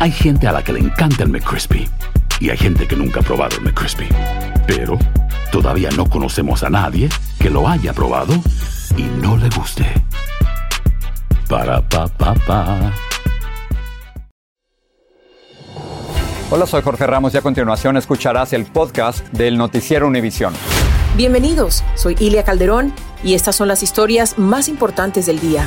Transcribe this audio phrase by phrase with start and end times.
[0.00, 1.86] Hay gente a la que le encanta el McCrispy.
[2.40, 4.08] Y hay gente que nunca ha probado el McCrispy.
[4.66, 4.98] Pero
[5.52, 8.32] todavía no conocemos a nadie que lo haya probado
[8.96, 9.84] y no le guste.
[11.50, 12.94] Para, pa, pa, pa.
[16.50, 20.54] Hola, soy Jorge Ramos y a continuación escucharás el podcast del Noticiero Univisión.
[21.14, 25.66] Bienvenidos, soy Ilia Calderón y estas son las historias más importantes del día.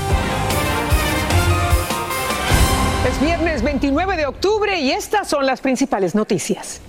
[3.53, 6.81] Viernes 29 de octubre y estas son las principales noticias.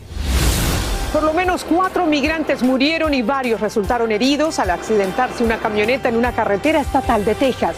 [1.12, 6.16] Por lo menos cuatro migrantes murieron y varios resultaron heridos al accidentarse una camioneta en
[6.16, 7.76] una carretera estatal de Texas.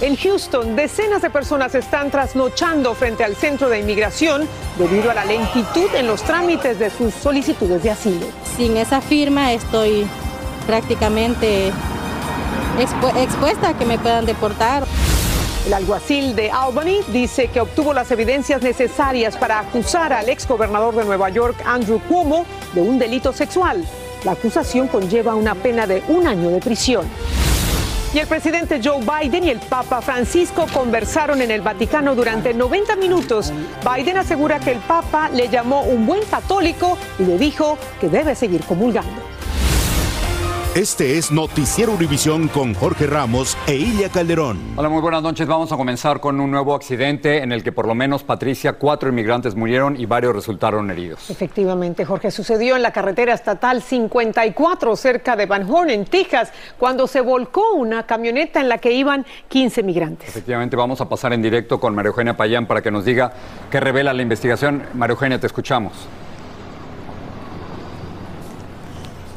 [0.00, 5.24] En Houston, decenas de personas están trasnochando frente al centro de inmigración debido a la
[5.24, 8.26] lentitud en los trámites de sus solicitudes de asilo.
[8.56, 10.06] Sin esa firma estoy
[10.68, 11.72] prácticamente
[12.78, 14.84] expu expuesta a que me puedan deportar.
[15.66, 21.04] El alguacil de Albany dice que obtuvo las evidencias necesarias para acusar al exgobernador de
[21.04, 23.84] Nueva York, Andrew Cuomo, de un delito sexual.
[24.24, 27.06] La acusación conlleva una pena de un año de prisión.
[28.12, 32.96] Y el presidente Joe Biden y el Papa Francisco conversaron en el Vaticano durante 90
[32.96, 33.52] minutos.
[33.88, 38.34] Biden asegura que el Papa le llamó un buen católico y le dijo que debe
[38.34, 39.31] seguir comulgando.
[40.74, 44.58] Este es Noticiero Univisión con Jorge Ramos e Ilia Calderón.
[44.74, 45.46] Hola, muy buenas noches.
[45.46, 49.10] Vamos a comenzar con un nuevo accidente en el que por lo menos Patricia, cuatro
[49.10, 51.28] inmigrantes murieron y varios resultaron heridos.
[51.28, 57.06] Efectivamente, Jorge, sucedió en la carretera estatal 54 cerca de Van Horn, en Texas, cuando
[57.06, 60.30] se volcó una camioneta en la que iban 15 migrantes.
[60.30, 63.30] Efectivamente, vamos a pasar en directo con María Eugenia Payán para que nos diga
[63.70, 64.84] qué revela la investigación.
[64.94, 65.92] María Eugenia, te escuchamos.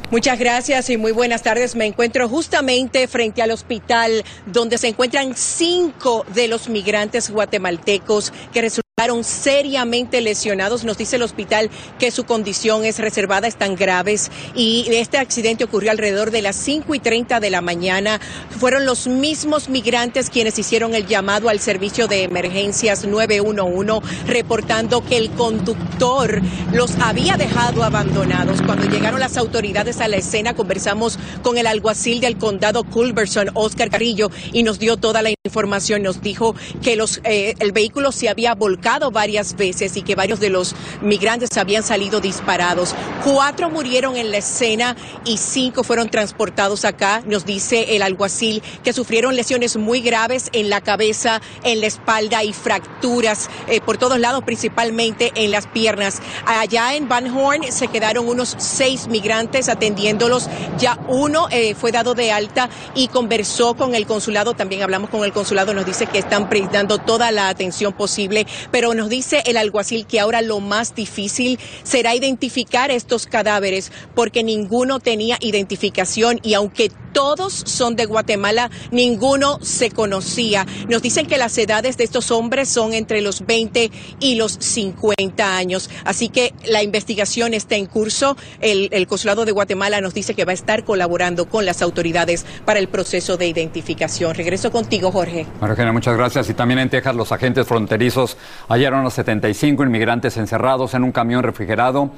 [0.08, 1.74] Muchas gracias y muy buenas tardes.
[1.74, 8.60] Me encuentro justamente frente al hospital donde se encuentran cinco de los migrantes guatemaltecos que
[8.62, 8.85] resultaron
[9.24, 10.82] seriamente lesionados.
[10.84, 11.68] Nos dice el hospital
[11.98, 16.94] que su condición es reservada, están graves y este accidente ocurrió alrededor de las 5
[16.94, 18.22] y 30 de la mañana.
[18.58, 25.18] Fueron los mismos migrantes quienes hicieron el llamado al servicio de emergencias 911 reportando que
[25.18, 26.40] el conductor
[26.72, 28.62] los había dejado abandonados.
[28.62, 33.90] Cuando llegaron las autoridades a la escena conversamos con el alguacil del condado Culberson, Oscar
[33.90, 36.02] Carrillo, y nos dio toda la información.
[36.02, 40.38] Nos dijo que los, eh, el vehículo se había volcado varias veces y que varios
[40.38, 42.94] de los migrantes habían salido disparados.
[43.24, 47.22] Cuatro murieron en la escena y cinco fueron transportados acá.
[47.26, 52.44] Nos dice el alguacil que sufrieron lesiones muy graves en la cabeza, en la espalda
[52.44, 56.20] y fracturas eh, por todos lados, principalmente en las piernas.
[56.46, 60.48] Allá en Van Horn se quedaron unos seis migrantes atendiéndolos.
[60.78, 64.54] Ya uno eh, fue dado de alta y conversó con el consulado.
[64.54, 65.74] También hablamos con el consulado.
[65.74, 68.46] Nos dice que están prestando toda la atención posible
[68.76, 74.44] pero nos dice el alguacil que ahora lo más difícil será identificar estos cadáveres porque
[74.44, 80.66] ninguno tenía identificación y aunque todos son de Guatemala, ninguno se conocía.
[80.90, 85.56] Nos dicen que las edades de estos hombres son entre los 20 y los 50
[85.56, 85.88] años.
[86.04, 88.36] Así que la investigación está en curso.
[88.60, 92.44] El, el Consulado de Guatemala nos dice que va a estar colaborando con las autoridades
[92.66, 94.34] para el proceso de identificación.
[94.34, 95.46] Regreso contigo, Jorge.
[95.58, 96.50] María muchas gracias.
[96.50, 98.36] Y también en Texas, los agentes fronterizos
[98.68, 102.10] hallaron a 75 inmigrantes encerrados en un camión refrigerado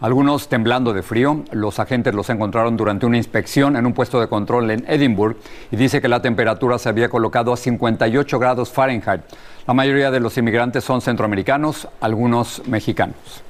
[0.00, 1.44] algunos temblando de frío.
[1.52, 5.36] Los agentes los encontraron durante una inspección en un puesto de control en Edinburgh
[5.70, 9.22] y dice que la temperatura se había colocado a 58 grados Fahrenheit.
[9.66, 13.42] La mayoría de los inmigrantes son centroamericanos, algunos mexicanos.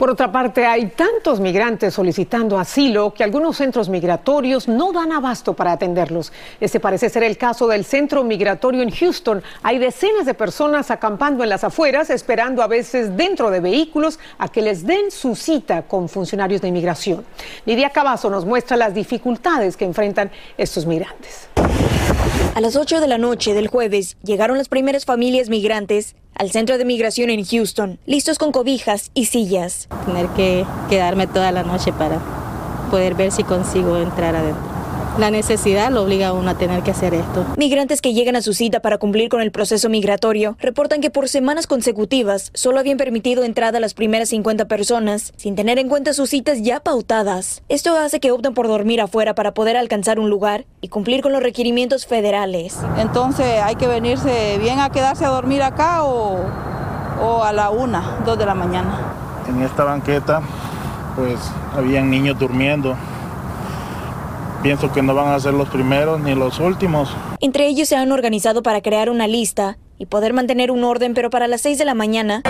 [0.00, 5.52] Por otra parte, hay tantos migrantes solicitando asilo que algunos centros migratorios no dan abasto
[5.52, 6.32] para atenderlos.
[6.58, 9.42] Este parece ser el caso del centro migratorio en Houston.
[9.62, 14.48] Hay decenas de personas acampando en las afueras, esperando a veces dentro de vehículos a
[14.48, 17.26] que les den su cita con funcionarios de inmigración.
[17.66, 21.50] Lidia Cavazo nos muestra las dificultades que enfrentan estos migrantes.
[22.54, 26.78] A las 8 de la noche del jueves llegaron las primeras familias migrantes al centro
[26.78, 29.88] de migración en Houston, listos con cobijas y sillas.
[30.06, 32.18] Tener que quedarme toda la noche para
[32.90, 34.79] poder ver si consigo entrar adentro.
[35.18, 37.44] La necesidad lo obliga a uno a tener que hacer esto.
[37.56, 41.28] Migrantes que llegan a su cita para cumplir con el proceso migratorio reportan que por
[41.28, 46.14] semanas consecutivas solo habían permitido entrada a las primeras 50 personas, sin tener en cuenta
[46.14, 47.62] sus citas ya pautadas.
[47.68, 51.32] Esto hace que opten por dormir afuera para poder alcanzar un lugar y cumplir con
[51.32, 52.78] los requerimientos federales.
[52.98, 56.38] Entonces hay que venirse bien a quedarse a dormir acá o,
[57.22, 58.98] o a la una, dos de la mañana.
[59.48, 60.40] En esta banqueta
[61.16, 61.38] pues
[61.76, 62.96] habían niños durmiendo
[64.62, 67.10] pienso que no van a ser los primeros ni los últimos.
[67.40, 71.30] Entre ellos se han organizado para crear una lista y poder mantener un orden, pero
[71.30, 72.42] para las 6 de la mañana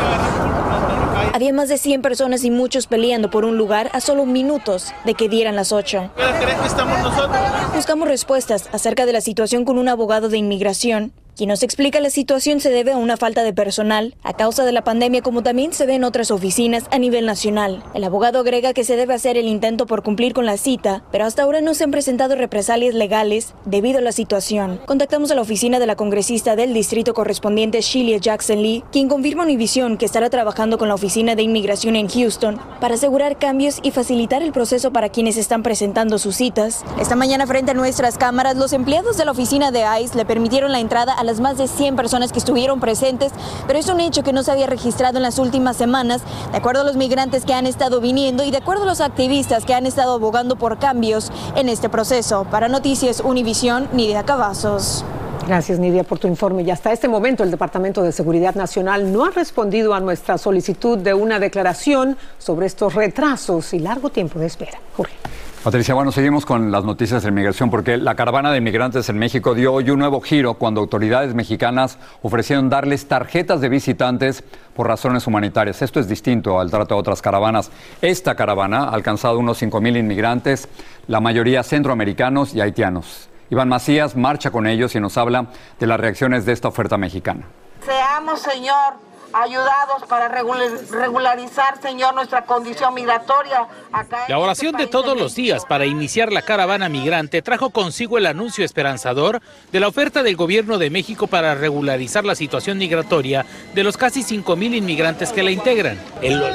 [1.33, 5.15] había más de 100 personas y muchos peleando por un lugar a solo minutos de
[5.15, 6.11] que dieran las 8.
[6.17, 7.41] ¿Crees que estamos nosotros?
[7.75, 12.11] Buscamos respuestas acerca de la situación con un abogado de inmigración quien nos explica la
[12.11, 15.73] situación se debe a una falta de personal a causa de la pandemia como también
[15.73, 17.83] se ve en otras oficinas a nivel nacional.
[17.95, 21.25] El abogado agrega que se debe hacer el intento por cumplir con la cita, pero
[21.25, 24.81] hasta ahora no se han presentado represalias legales debido a la situación.
[24.87, 29.43] Contactamos a la oficina de la congresista del distrito correspondiente Sheila Jackson Lee, quien confirma
[29.43, 33.79] a Univision que estará trabajando con la oficina de inmigración en Houston para asegurar cambios
[33.83, 36.85] y facilitar el proceso para quienes están presentando sus citas.
[37.01, 40.73] Esta mañana frente a nuestras cámaras, los empleados de la oficina de ICE le permitieron
[40.73, 43.33] la entrada a las más de 100 personas que estuvieron presentes,
[43.67, 46.81] pero es un hecho que no se había registrado en las últimas semanas, de acuerdo
[46.81, 49.87] a los migrantes que han estado viniendo y de acuerdo a los activistas que han
[49.87, 52.47] estado abogando por cambios en este proceso.
[52.51, 55.05] Para Noticias Univisión, Nidia Cavazos.
[55.47, 56.63] Gracias, Nidia, por tu informe.
[56.63, 60.97] Y hasta este momento el Departamento de Seguridad Nacional no ha respondido a nuestra solicitud
[60.99, 64.79] de una declaración sobre estos retrasos y largo tiempo de espera.
[64.97, 65.15] Jorge.
[65.63, 69.55] Patricia, bueno, seguimos con las noticias de inmigración porque la caravana de inmigrantes en México
[69.55, 74.43] dio hoy un nuevo giro cuando autoridades mexicanas ofrecieron darles tarjetas de visitantes
[74.75, 75.83] por razones humanitarias.
[75.83, 77.71] Esto es distinto al trato de otras caravanas.
[78.01, 80.67] Esta caravana ha alcanzado unos 5.000 inmigrantes,
[81.09, 83.29] la mayoría centroamericanos y haitianos.
[83.51, 85.49] Iván Macías marcha con ellos y nos habla
[85.79, 87.45] de las reacciones de esta oferta mexicana.
[87.85, 88.95] Seamos, Señor,
[89.33, 93.67] ayudados para regularizar, Señor, nuestra condición migratoria.
[93.93, 98.27] Acá la oración de todos los días para iniciar la caravana migrante trajo consigo el
[98.27, 99.41] anuncio esperanzador
[99.73, 104.23] de la oferta del gobierno de México para regularizar la situación migratoria de los casi
[104.23, 105.99] 5 mil inmigrantes que la integran.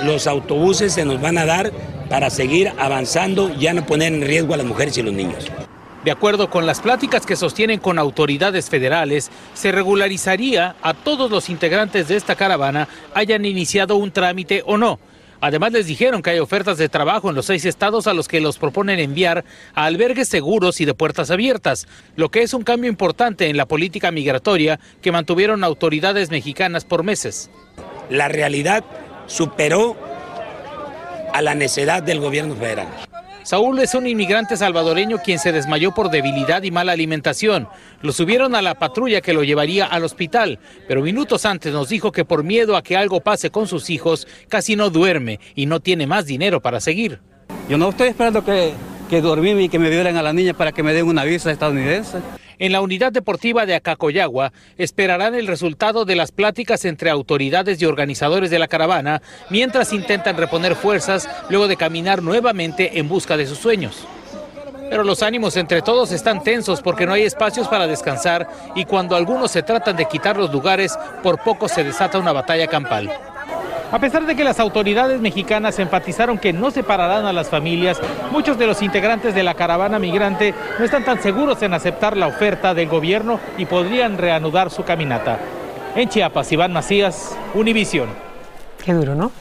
[0.03, 1.71] los autobuses se nos van a dar
[2.09, 5.51] para seguir avanzando, ya no poner en riesgo a las mujeres y los niños.
[6.05, 11.49] De acuerdo con las pláticas que sostienen con autoridades federales, se regularizaría a todos los
[11.49, 14.99] integrantes de esta caravana, hayan iniciado un trámite o no.
[15.41, 18.39] Además les dijeron que hay ofertas de trabajo en los seis estados a los que
[18.39, 22.91] los proponen enviar a albergues seguros y de puertas abiertas, lo que es un cambio
[22.91, 27.49] importante en la política migratoria que mantuvieron autoridades mexicanas por meses.
[28.11, 28.83] La realidad
[29.25, 29.97] superó
[31.33, 32.89] a la necedad del gobierno federal.
[33.45, 37.67] Saúl es un inmigrante salvadoreño quien se desmayó por debilidad y mala alimentación.
[38.01, 40.57] Lo subieron a la patrulla que lo llevaría al hospital,
[40.87, 44.27] pero minutos antes nos dijo que por miedo a que algo pase con sus hijos,
[44.49, 47.19] casi no duerme y no tiene más dinero para seguir.
[47.69, 48.73] Yo no estoy esperando que,
[49.09, 52.19] que y que me violen a la niña para que me den una visa estadounidense.
[52.57, 57.85] En la unidad deportiva de Acacoyagua esperarán el resultado de las pláticas entre autoridades y
[57.85, 63.45] organizadores de la caravana mientras intentan reponer fuerzas luego de caminar nuevamente en busca de
[63.45, 64.07] sus sueños.
[64.89, 69.15] Pero los ánimos entre todos están tensos porque no hay espacios para descansar y cuando
[69.15, 73.11] algunos se tratan de quitar los lugares, por poco se desata una batalla campal.
[73.91, 77.99] A pesar de que las autoridades mexicanas enfatizaron que no separarán a las familias,
[78.31, 82.27] muchos de los integrantes de la caravana migrante no están tan seguros en aceptar la
[82.27, 85.39] oferta del gobierno y podrían reanudar su caminata.
[85.95, 88.09] En Chiapas, Iván Macías, Univisión.
[88.83, 89.31] Qué duro, ¿no?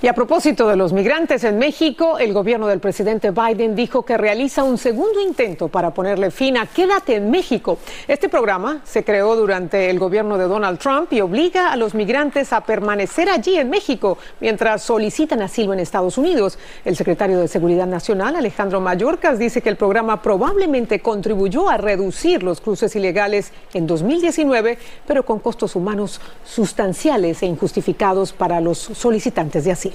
[0.00, 4.16] Y a propósito de los migrantes en México, el gobierno del presidente Biden dijo que
[4.16, 7.78] realiza un segundo intento para ponerle fin a Quédate en México.
[8.06, 12.52] Este programa se creó durante el gobierno de Donald Trump y obliga a los migrantes
[12.52, 16.60] a permanecer allí en México mientras solicitan asilo en Estados Unidos.
[16.84, 22.44] El secretario de Seguridad Nacional, Alejandro Mayorkas, dice que el programa probablemente contribuyó a reducir
[22.44, 24.78] los cruces ilegales en 2019,
[25.08, 29.87] pero con costos humanos sustanciales e injustificados para los solicitantes de asilo.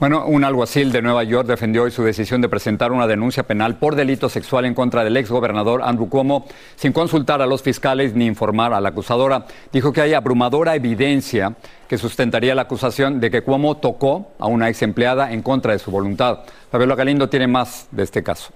[0.00, 3.76] Bueno, un alguacil de Nueva York defendió hoy su decisión de presentar una denuncia penal
[3.76, 8.26] por delito sexual en contra del exgobernador Andrew Cuomo sin consultar a los fiscales ni
[8.26, 9.46] informar a la acusadora.
[9.72, 11.54] Dijo que hay abrumadora evidencia
[11.88, 15.78] que sustentaría la acusación de que Cuomo tocó a una ex empleada en contra de
[15.78, 16.40] su voluntad.
[16.72, 18.52] Fabiola Galindo tiene más de este caso.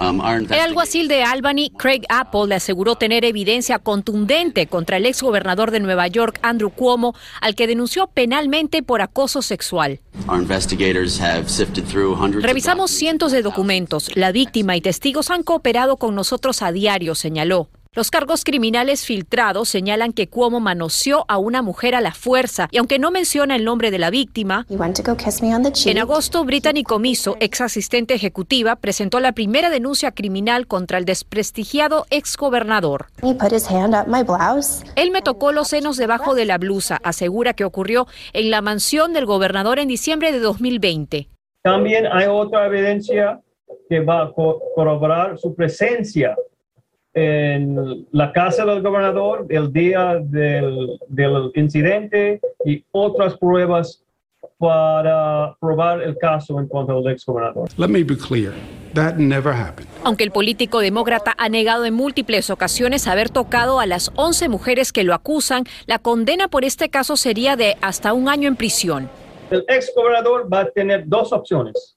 [0.00, 5.80] El alguacil de Albany, Craig Apple, le aseguró tener evidencia contundente contra el exgobernador de
[5.80, 10.00] Nueva York, Andrew Cuomo, al que denunció penalmente por acoso sexual.
[12.40, 14.10] Revisamos cientos de documentos.
[14.14, 17.68] La víctima y testigos han cooperado con nosotros a diario, señaló.
[17.96, 22.78] Los cargos criminales filtrados señalan que Cuomo manoseó a una mujer a la fuerza y
[22.78, 28.76] aunque no menciona el nombre de la víctima, en agosto Brittany Comiso, ex asistente ejecutiva,
[28.76, 33.06] presentó la primera denuncia criminal contra el desprestigiado exgobernador.
[34.94, 39.12] Él me tocó los senos debajo de la blusa, asegura que ocurrió en la mansión
[39.14, 41.26] del gobernador en diciembre de 2020.
[41.64, 43.40] También hay otra evidencia
[43.88, 46.36] que va a co- corroborar su presencia
[47.14, 54.04] en la casa del gobernador el día del, del incidente y otras pruebas
[54.58, 57.68] para probar el caso en contra del exgobernador.
[57.78, 58.52] Let me be clear.
[58.94, 59.88] That never happened.
[60.04, 64.92] Aunque el político demócrata ha negado en múltiples ocasiones haber tocado a las 11 mujeres
[64.92, 69.08] que lo acusan, la condena por este caso sería de hasta un año en prisión.
[69.50, 71.96] El exgobernador va a tener dos opciones.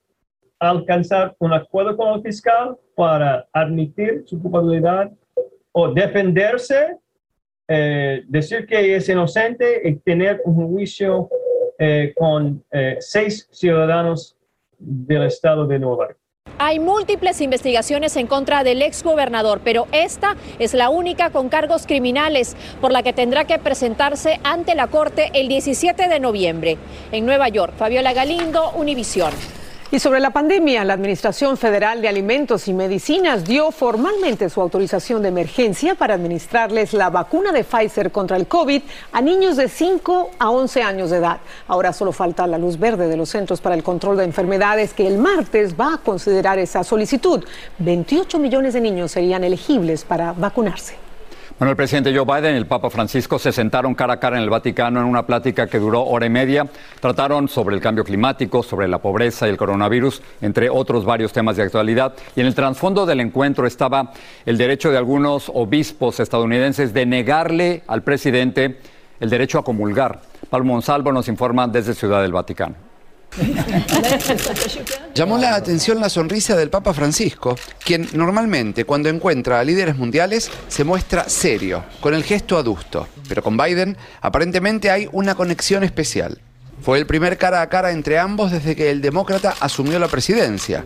[0.59, 5.11] Alcanzar un acuerdo con el fiscal para admitir su culpabilidad
[5.71, 6.97] o defenderse,
[7.67, 11.29] eh, decir que es inocente y tener un juicio
[11.79, 14.35] eh, con eh, seis ciudadanos
[14.77, 16.19] del estado de Nueva York.
[16.59, 22.55] Hay múltiples investigaciones en contra del exgobernador, pero esta es la única con cargos criminales
[22.79, 26.77] por la que tendrá que presentarse ante la Corte el 17 de noviembre.
[27.11, 29.33] En Nueva York, Fabiola Galindo, Univisión.
[29.93, 35.21] Y sobre la pandemia, la Administración Federal de Alimentos y Medicinas dio formalmente su autorización
[35.21, 38.81] de emergencia para administrarles la vacuna de Pfizer contra el COVID
[39.11, 41.41] a niños de 5 a 11 años de edad.
[41.67, 45.05] Ahora solo falta la luz verde de los Centros para el Control de Enfermedades que
[45.05, 47.45] el martes va a considerar esa solicitud.
[47.77, 51.02] 28 millones de niños serían elegibles para vacunarse.
[51.59, 54.43] Bueno, el presidente Joe Biden y el Papa Francisco se sentaron cara a cara en
[54.43, 56.65] el Vaticano en una plática que duró hora y media.
[56.99, 61.55] Trataron sobre el cambio climático, sobre la pobreza y el coronavirus, entre otros varios temas
[61.55, 62.15] de actualidad.
[62.35, 64.11] Y en el trasfondo del encuentro estaba
[64.47, 68.79] el derecho de algunos obispos estadounidenses de negarle al presidente
[69.19, 70.21] el derecho a comulgar.
[70.49, 72.92] Pablo Monsalvo nos informa desde Ciudad del Vaticano.
[75.15, 80.51] Llamó la atención la sonrisa del Papa Francisco, quien normalmente cuando encuentra a líderes mundiales
[80.67, 83.07] se muestra serio, con el gesto adusto.
[83.27, 86.39] Pero con Biden aparentemente hay una conexión especial.
[86.83, 90.85] Fue el primer cara a cara entre ambos desde que el demócrata asumió la presidencia.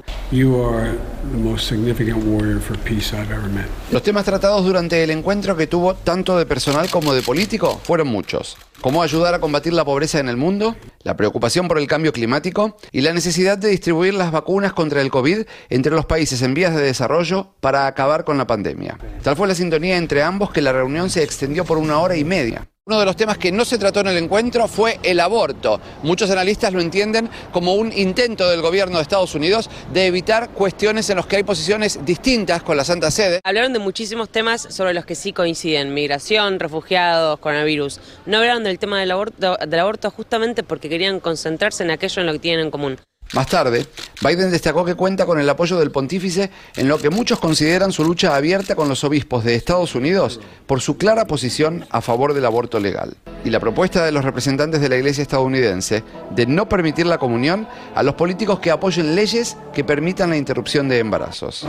[3.92, 8.10] Los temas tratados durante el encuentro que tuvo tanto de personal como de político fueron
[8.10, 8.58] muchos.
[8.80, 12.78] Cómo ayudar a combatir la pobreza en el mundo, la preocupación por el cambio climático
[12.92, 16.76] y la necesidad de distribuir las vacunas contra el COVID entre los países en vías
[16.76, 19.00] de desarrollo para acabar con la pandemia.
[19.24, 22.24] Tal fue la sintonía entre ambos que la reunión se extendió por una hora y
[22.24, 22.68] media.
[22.88, 25.82] Uno de los temas que no se trató en el encuentro fue el aborto.
[26.04, 31.10] Muchos analistas lo entienden como un intento del gobierno de Estados Unidos de evitar cuestiones
[31.10, 33.42] en las que hay posiciones distintas con la Santa Sede.
[33.44, 38.00] Hablaron de muchísimos temas sobre los que sí coinciden, migración, refugiados, coronavirus.
[38.26, 42.28] No hablaron del tema del aborto, del aborto justamente porque querían concentrarse en aquello en
[42.28, 42.98] lo que tienen en común.
[43.34, 43.86] Más tarde,
[44.22, 48.04] Biden destacó que cuenta con el apoyo del pontífice en lo que muchos consideran su
[48.04, 52.46] lucha abierta con los obispos de Estados Unidos por su clara posición a favor del
[52.46, 57.06] aborto legal y la propuesta de los representantes de la Iglesia estadounidense de no permitir
[57.06, 61.66] la comunión a los políticos que apoyen leyes que permitan la interrupción de embarazos.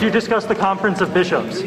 [0.00, 1.62] You discussed the Conference of Bishops.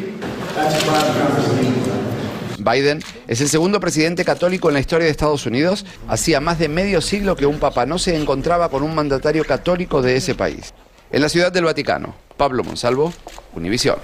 [2.64, 5.84] Biden es el segundo presidente católico en la historia de Estados Unidos.
[6.08, 10.00] Hacía más de medio siglo que un papa no se encontraba con un mandatario católico
[10.02, 10.72] de ese país.
[11.12, 13.12] En la Ciudad del Vaticano, Pablo Monsalvo,
[13.54, 13.96] Univisión.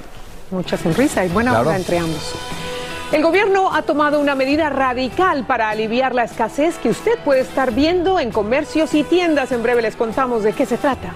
[0.50, 1.66] Mucha sonrisa y buena Claro.
[1.68, 2.32] onda entre ambos.
[3.12, 7.72] El gobierno ha tomado una medida radical para aliviar la escasez que usted puede estar
[7.74, 9.50] viendo en comercios y tiendas.
[9.50, 11.12] En breve les contamos de qué se trata.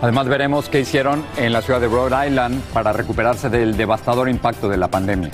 [0.00, 4.68] Además veremos qué hicieron en la ciudad de Rhode Island para recuperarse del devastador impacto
[4.70, 5.30] de la pandemia.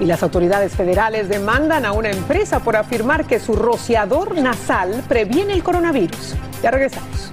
[0.00, 5.52] Y las autoridades federales demandan a una empresa por afirmar que su rociador nasal previene
[5.52, 6.34] el coronavirus.
[6.62, 7.30] Ya regresamos.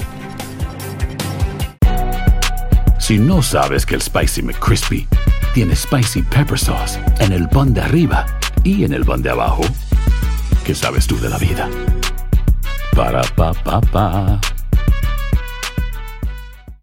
[2.99, 5.07] Si no sabes que el Spicy McCrispy
[5.55, 8.25] tiene Spicy Pepper Sauce en el pan de arriba
[8.63, 9.63] y en el pan de abajo,
[10.63, 11.67] ¿qué sabes tú de la vida?
[12.95, 14.39] Para, pa, pa, pa.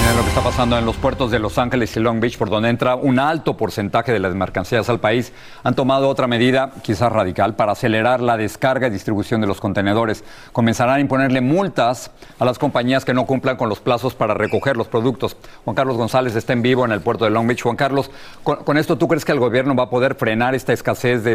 [0.00, 2.50] Miren lo que está pasando en los puertos de Los Ángeles y Long Beach, por
[2.50, 5.32] donde entra un alto porcentaje de las mercancías al país.
[5.64, 10.24] Han tomado otra medida, quizás radical, para acelerar la descarga y distribución de los contenedores.
[10.52, 14.76] Comenzarán a imponerle multas a las compañías que no cumplan con los plazos para recoger
[14.76, 15.36] los productos.
[15.64, 17.62] Juan Carlos González está en vivo en el puerto de Long Beach.
[17.62, 18.10] Juan Carlos,
[18.42, 21.32] con, esto, ¿tú crees que el gobierno va a poder frenar esta escasez de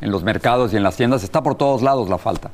[0.00, 1.24] en los mercados y en las tiendas?
[1.24, 2.50] Está por todos lados la falta.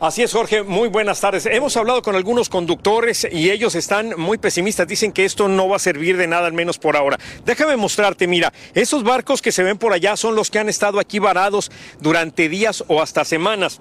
[0.00, 0.62] Así es, Jorge.
[0.62, 1.44] Muy buenas tardes.
[1.44, 4.88] Hemos hablado con algunos conductores y ellos están muy pesimistas.
[4.88, 7.18] Dicen que esto no va a servir de nada, al menos por ahora.
[7.44, 11.00] Déjame mostrarte, mira, esos barcos que se ven por allá son los que han estado
[11.00, 13.78] aquí varados durante días o hasta semanas.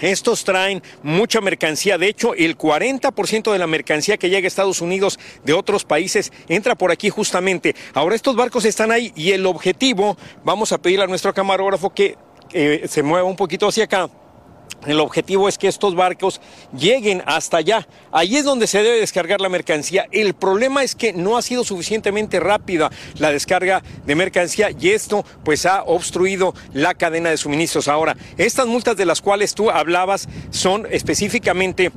[0.00, 1.98] Estos traen mucha mercancía.
[1.98, 6.32] De hecho, el 40% de la mercancía que llega a Estados Unidos de otros países
[6.48, 7.74] entra por aquí justamente.
[7.92, 12.16] Ahora estos barcos están ahí y el objetivo, vamos a pedirle a nuestro camarógrafo que
[12.52, 14.08] eh, se mueva un poquito hacia acá.
[14.86, 16.40] El objetivo es que estos barcos
[16.76, 17.86] lleguen hasta allá.
[18.12, 20.06] Ahí es donde se debe descargar la mercancía.
[20.10, 25.24] El problema es que no ha sido suficientemente rápida la descarga de mercancía y esto
[25.44, 27.88] pues ha obstruido la cadena de suministros.
[27.88, 31.92] Ahora, estas multas de las cuales tú hablabas son específicamente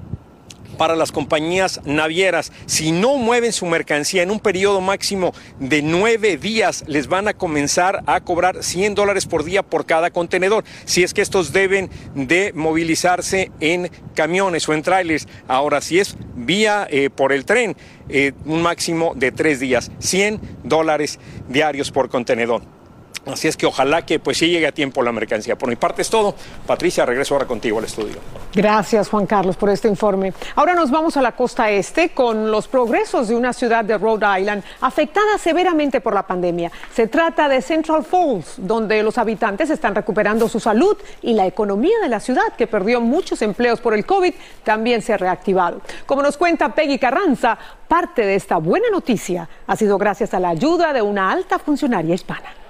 [0.74, 2.52] para las compañías navieras.
[2.66, 7.34] Si no mueven su mercancía en un periodo máximo de nueve días, les van a
[7.34, 10.64] comenzar a cobrar 100 dólares por día por cada contenedor.
[10.86, 15.28] Si es que estos deben de movilizarse en camiones o en trailers.
[15.48, 17.76] Ahora, si es vía eh, por el tren,
[18.10, 22.83] eh, un máximo de tres días, 100 dólares diarios por contenedor.
[23.26, 25.58] Así es que ojalá que pues sí llegue a tiempo la mercancía.
[25.58, 26.36] Por mi parte es todo.
[26.68, 28.18] Patricia, regreso ahora contigo al estudio.
[28.54, 30.34] Gracias, Juan Carlos, por este informe.
[30.56, 34.42] Ahora nos vamos a la costa este con los progresos de una ciudad de Rhode
[34.42, 36.72] Island afectada severamente por la pandemia.
[36.94, 41.98] Se trata de Central Falls, donde los habitantes están recuperando su salud y la economía
[42.02, 45.82] de la ciudad, que perdió muchos empleos por el COVID, también se ha reactivado.
[46.06, 50.50] Como nos cuenta Peggy Carranza, parte de esta buena noticia ha sido gracias a la
[50.50, 52.63] ayuda de una alta funcionaria hispana.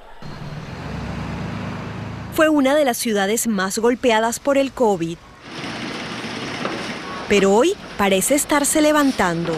[2.35, 5.17] Fue una de las ciudades más golpeadas por el COVID.
[7.29, 9.53] Pero hoy parece estarse levantando.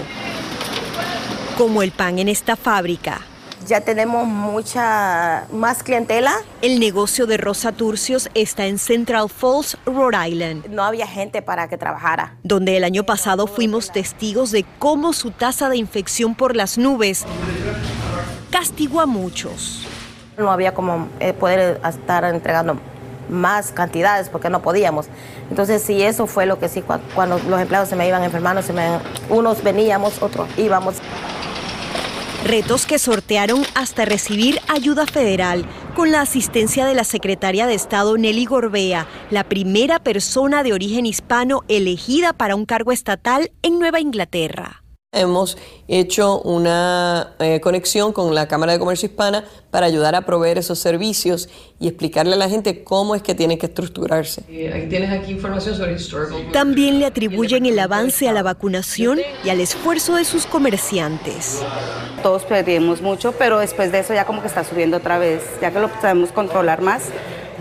[1.57, 3.21] Como el pan en esta fábrica.
[3.65, 6.35] Ya tenemos mucha más clientela.
[6.61, 11.67] El negocio de Rosa Turcios está en Central Falls, Rhode Island, No había gente para
[11.67, 12.35] que trabajara.
[12.43, 17.25] donde el año pasado fuimos testigos de cómo su tasa de infección por las nubes
[18.51, 19.84] castigó a muchos.
[20.37, 22.77] No había como eh, poder estar entregando
[23.29, 25.07] más cantidades porque no podíamos.
[25.49, 28.61] Entonces sí, eso fue lo que sí, cua- cuando los empleados se me iban enfermando,
[28.61, 30.95] se me, unos veníamos, otros íbamos.
[32.45, 38.17] Retos que sortearon hasta recibir ayuda federal con la asistencia de la secretaria de Estado
[38.17, 43.99] Nelly Gorbea, la primera persona de origen hispano elegida para un cargo estatal en Nueva
[43.99, 44.83] Inglaterra.
[45.15, 50.57] Hemos hecho una eh, conexión con la Cámara de Comercio Hispana para ayudar a proveer
[50.57, 51.47] esos servicios
[51.79, 54.41] y explicarle a la gente cómo es que tiene que estructurarse.
[54.41, 56.51] Tienes aquí información sobre Historical.
[56.51, 61.61] También le atribuyen el avance a la vacunación y al esfuerzo de sus comerciantes.
[62.21, 65.41] Todos perdimos mucho, pero después de eso ya como que está subiendo otra vez.
[65.61, 67.03] Ya que lo sabemos controlar más,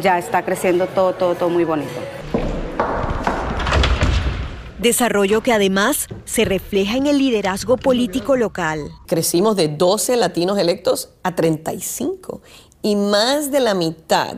[0.03, 2.24] ya está creciendo todo, todo, todo muy bonito.
[4.85, 8.91] Desarrollo que además se refleja en el liderazgo político local.
[9.07, 12.43] Crecimos de 12 latinos electos a 35
[12.83, 14.37] y más de la mitad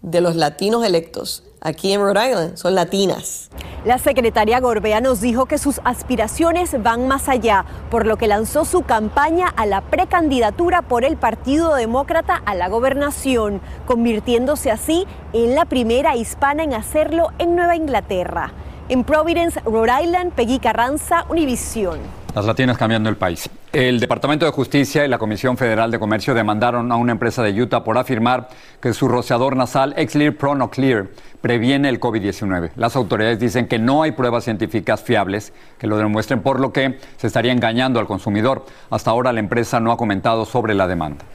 [0.00, 3.50] de los latinos electos aquí en Rhode Island son latinas.
[3.84, 8.64] La secretaria Gorbea nos dijo que sus aspiraciones van más allá, por lo que lanzó
[8.64, 15.56] su campaña a la precandidatura por el Partido Demócrata a la gobernación, convirtiéndose así en
[15.56, 18.52] la primera hispana en hacerlo en Nueva Inglaterra.
[18.90, 21.98] En Providence, Rhode Island, Peggy Carranza, Univisión.
[22.34, 23.50] Las latinas cambiando el país.
[23.70, 27.60] El Departamento de Justicia y la Comisión Federal de Comercio demandaron a una empresa de
[27.60, 28.48] Utah por afirmar
[28.80, 31.08] que su rociador nasal Xlear Prono Clear
[31.42, 32.70] previene el COVID-19.
[32.76, 36.98] Las autoridades dicen que no hay pruebas científicas fiables que lo demuestren, por lo que
[37.18, 38.64] se estaría engañando al consumidor.
[38.88, 41.26] Hasta ahora la empresa no ha comentado sobre la demanda.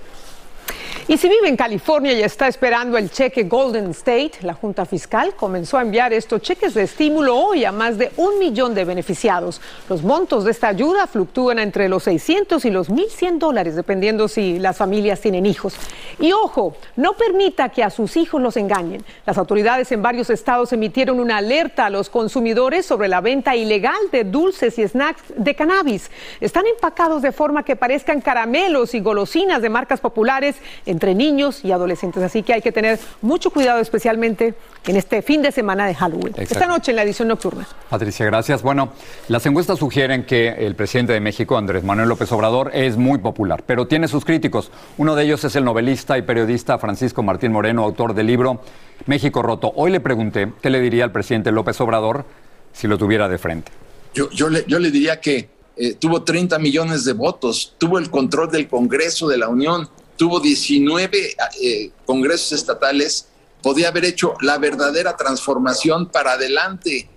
[1.05, 5.35] Y si vive en California y está esperando el cheque Golden State, la Junta Fiscal
[5.35, 9.59] comenzó a enviar estos cheques de estímulo hoy a más de un millón de beneficiados.
[9.89, 14.59] Los montos de esta ayuda fluctúan entre los 600 y los 1.100 dólares, dependiendo si
[14.59, 15.75] las familias tienen hijos.
[16.19, 19.03] Y ojo, no permita que a sus hijos los engañen.
[19.25, 23.99] Las autoridades en varios estados emitieron una alerta a los consumidores sobre la venta ilegal
[24.13, 26.09] de dulces y snacks de cannabis.
[26.39, 30.55] Están empacados de forma que parezcan caramelos y golosinas de marcas populares
[30.93, 32.23] entre niños y adolescentes.
[32.23, 34.53] Así que hay que tener mucho cuidado, especialmente
[34.87, 36.33] en este fin de semana de Halloween.
[36.37, 37.67] Esta noche en la edición nocturna.
[37.89, 38.61] Patricia, gracias.
[38.61, 38.93] Bueno,
[39.27, 43.63] las encuestas sugieren que el presidente de México, Andrés Manuel López Obrador, es muy popular,
[43.65, 44.71] pero tiene sus críticos.
[44.97, 48.61] Uno de ellos es el novelista y periodista Francisco Martín Moreno, autor del libro
[49.07, 49.73] México Roto.
[49.75, 52.25] Hoy le pregunté qué le diría al presidente López Obrador
[52.71, 53.71] si lo tuviera de frente.
[54.13, 58.11] Yo, yo, le, yo le diría que eh, tuvo 30 millones de votos, tuvo el
[58.11, 63.27] control del Congreso de la Unión, tuvo 19 eh, congresos estatales,
[63.61, 67.09] podía haber hecho la verdadera transformación para adelante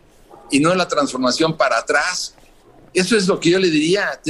[0.51, 2.35] y no la transformación para atrás.
[2.95, 4.21] Eso es lo que yo le diría.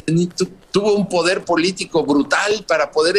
[0.72, 3.16] tuvo un poder político brutal para poder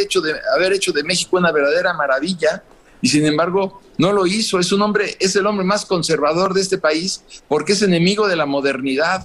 [0.54, 2.64] haber hecho de México una verdadera maravilla
[3.02, 4.60] y sin embargo no lo hizo.
[4.60, 8.36] Es un hombre, es el hombre más conservador de este país porque es enemigo de
[8.36, 9.24] la modernidad.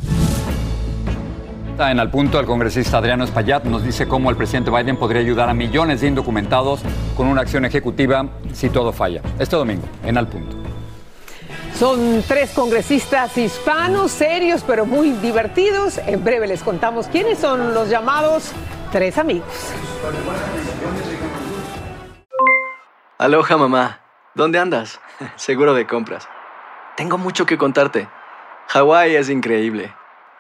[1.79, 5.49] En Al Punto, el congresista Adriano Espaillat nos dice cómo el presidente Biden podría ayudar
[5.49, 6.81] a millones de indocumentados
[7.17, 9.23] con una acción ejecutiva si todo falla.
[9.39, 10.57] Este domingo, en Al Punto.
[11.75, 15.99] Son tres congresistas hispanos, serios pero muy divertidos.
[15.99, 18.53] En breve les contamos quiénes son los llamados
[18.93, 19.49] tres amigos.
[23.19, 24.01] Aloha mamá,
[24.35, 25.01] ¿dónde andas?
[25.37, 26.29] Seguro de compras.
[26.97, 28.09] Tengo mucho que contarte.
[28.69, 29.93] Hawái es increíble.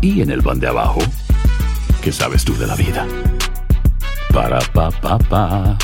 [0.00, 1.00] y en el pan de abajo,
[2.02, 3.06] ¿qué sabes tú de la vida?
[4.32, 5.78] Para, pa, pa, pa.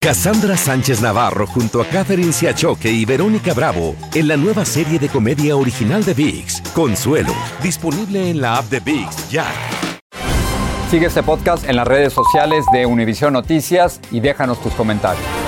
[0.00, 5.08] Cassandra Sánchez Navarro junto a Catherine Siachoque y Verónica Bravo en la nueva serie de
[5.08, 7.32] comedia original de VIX, Consuelo,
[7.62, 9.46] disponible en la app de VIX ya.
[10.90, 15.41] Sigue este podcast en las redes sociales de Univision Noticias y déjanos tus comentarios.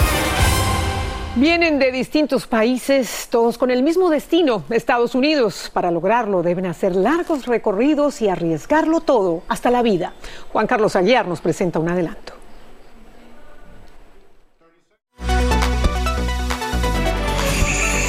[1.36, 5.68] Vienen de distintos países, todos con el mismo destino, Estados Unidos.
[5.72, 10.12] Para lograrlo deben hacer largos recorridos y arriesgarlo todo, hasta la vida.
[10.52, 12.34] Juan Carlos Aguiar nos presenta un adelanto.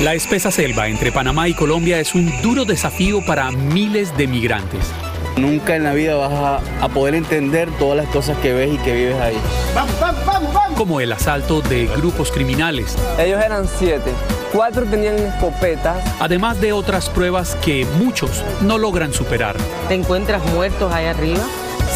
[0.03, 4.91] La espesa selva entre Panamá y Colombia es un duro desafío para miles de migrantes.
[5.37, 8.93] Nunca en la vida vas a, poder entender todas las cosas que ves y que
[8.93, 9.37] vives ahí.
[9.73, 10.77] ¡Vamos, vamos, vamos, vamos!
[10.77, 12.95] Como el asalto de grupos criminales.
[13.19, 14.11] Ellos eran siete.
[14.53, 15.97] Cuatro tenían escopetas.
[16.19, 19.57] Además de otras pruebas que muchos no logran superar.
[19.89, 21.43] ¿Te encuentras muertos ahí arriba?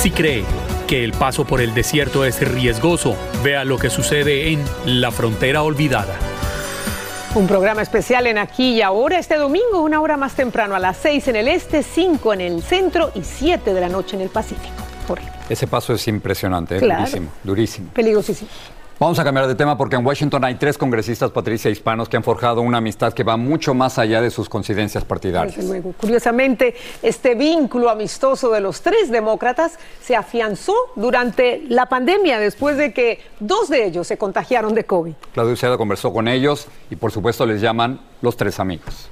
[0.01, 0.43] Si cree
[0.87, 5.61] que el paso por el desierto es riesgoso, vea lo que sucede en La Frontera
[5.61, 6.17] Olvidada.
[7.35, 10.97] Un programa especial en aquí y ahora este domingo, una hora más temprano, a las
[10.97, 14.29] 6 en el este, 5 en el centro y 7 de la noche en el
[14.29, 14.73] Pacífico.
[15.47, 16.79] Ese paso es impresionante, ¿eh?
[16.79, 17.89] durísimo, durísimo.
[17.93, 18.49] Peligrosísimo.
[18.99, 22.23] Vamos a cambiar de tema porque en Washington hay tres congresistas, Patricia, hispanos que han
[22.23, 25.55] forjado una amistad que va mucho más allá de sus coincidencias partidarias.
[25.55, 25.93] Desde luego.
[25.93, 32.91] Curiosamente, este vínculo amistoso de los tres demócratas se afianzó durante la pandemia, después de
[32.91, 35.13] que dos de ellos se contagiaron de COVID.
[35.33, 39.09] Claudio Uceda conversó con ellos y, por supuesto, les llaman los tres amigos.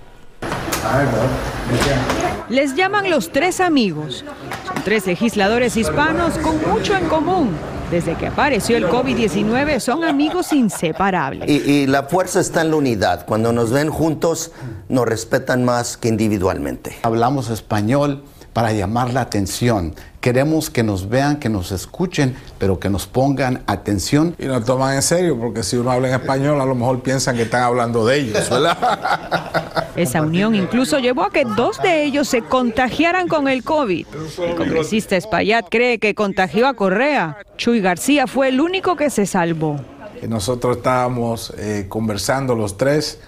[2.50, 4.26] Les llaman los tres amigos.
[4.65, 10.54] Son tres legisladores hispanos con mucho en común desde que apareció el COVID-19 son amigos
[10.54, 11.50] inseparables.
[11.50, 13.26] Y, la fuerza está en la unidad.
[13.26, 14.52] Cuando nos ven juntos,
[14.89, 16.97] nos respetan más que individualmente.
[17.04, 18.23] Hablamos español
[18.58, 19.93] para llamar la atención.
[20.20, 24.36] Queremos que nos vean, que nos escuchen, pero que nos pongan atención.
[24.39, 27.36] Y nos toman en serio, porque si uno habla en español, a lo mejor piensan
[27.36, 29.91] que están hablando de ellos, ¿verdad?
[29.96, 34.08] Esa unión incluso llevó a que dos de ellos se contagiaran con el COVID.
[34.39, 37.38] El congresista Espaillat cree que contagió a Correa.
[37.58, 39.80] Chuy García fue el único que se salvó.
[40.28, 43.20] Nosotros estábamos eh, conversando los tres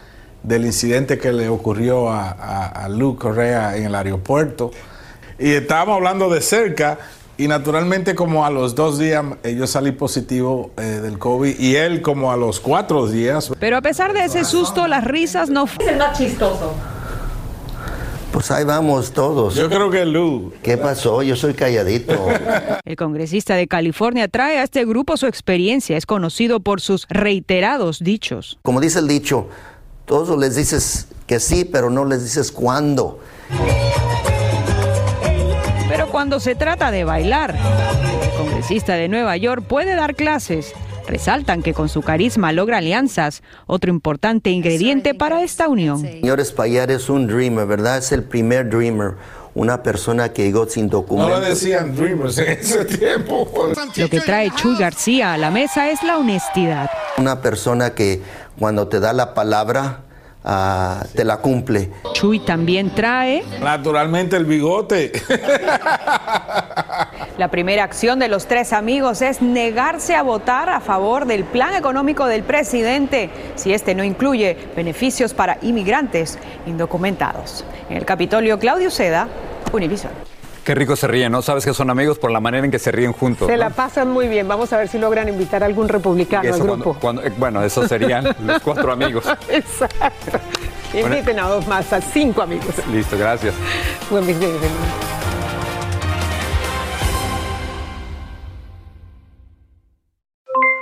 [0.42, 2.32] del incidente que le ocurrió a,
[2.65, 4.72] a Luke Correa en el aeropuerto
[5.39, 6.99] y estábamos hablando de cerca
[7.38, 11.78] Y naturalmente como a los dos días eh, yo salí positivo eh, del COVID y
[11.78, 13.49] él como a los cuatro días.
[13.60, 15.63] Pero a pesar de ese susto, las risas no...
[15.63, 16.73] Es el más chistoso.
[18.34, 19.56] Pues ahí vamos todos.
[19.56, 20.54] Yo creo que Lu.
[20.62, 21.23] ¿Qué pasó?
[21.23, 22.13] Yo soy calladito.
[22.86, 25.97] El congresista de California trae a este grupo su experiencia.
[25.97, 28.60] Es conocido por sus reiterados dichos.
[28.62, 29.47] Como dice el dicho,
[30.06, 33.19] todos les dices que sí, pero no les dices cuándo.
[36.19, 40.73] Cuando se trata de bailar, el congresista de Nueva York puede dar clases.
[41.08, 46.01] Resaltan que con su carisma logra alianzas, otro importante ingrediente para esta unión.
[46.01, 47.99] Señor Espaillat es un dreamer, ¿verdad?
[47.99, 49.13] Es el primer dreamer.
[49.55, 51.39] Una persona que llegó sin No documentos.
[51.39, 53.49] lo decían Dreamers en ese tiempo.
[53.95, 56.89] Lo que trae Chuy García a la mesa es la honestidad.
[57.17, 58.21] Una persona que
[58.60, 60.01] cuando te da la palabra,
[60.43, 61.89] ah, te la cumple.
[62.13, 65.12] Chuy también trae Naturalmente el bigote.
[67.38, 71.73] La primera acción de los tres amigos es negarse a votar a favor del plan
[71.73, 77.63] económico del presidente si este no incluye beneficios para inmigrantes indocumentados.
[77.89, 79.30] En el Capitolio, Claudio Seda,
[79.71, 80.12] Univision.
[80.69, 81.41] Qué rico se ríen, ¿no?
[81.41, 83.47] Sabes que son amigos por la manera en que se ríen juntos.
[83.47, 83.58] Se ¿no?
[83.58, 84.47] la pasan muy bien.
[84.47, 86.95] Vamos a ver si logran invitar a algún republicano Eso al grupo.
[87.01, 89.25] cuando- eh, bueno, esos serían los cuatro amigos.
[89.49, 90.38] Exacto.
[90.93, 92.67] Inviten a dos más, a cinco amigos.
[92.91, 93.55] Listo, gracias.
[94.12, 94.27] Buen.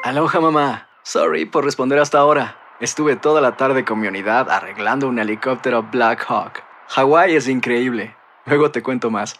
[0.04, 0.90] Aloha mamá.
[1.04, 2.58] Sorry por responder hasta ahora.
[2.82, 6.62] Estuve toda la tarde con mi unidad arreglando un helicóptero Black Hawk.
[6.90, 8.18] Hawái es increíble.
[8.46, 9.40] Luego te cuento más.